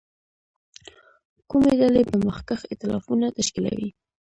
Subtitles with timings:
[1.49, 3.89] کومې ډلې به مخکښ اېتلافونه تشکیلوي.